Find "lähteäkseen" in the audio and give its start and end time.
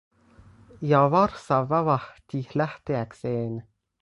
2.53-3.63